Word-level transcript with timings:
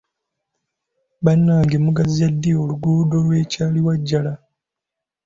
Bannange 1.25 1.75
mugaziya 1.85 2.27
ddi 2.33 2.51
oluguudo 2.61 3.15
lw’e 3.25 3.41
Kyaliwajjala? 3.51 4.33